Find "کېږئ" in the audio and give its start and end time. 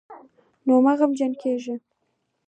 1.41-1.77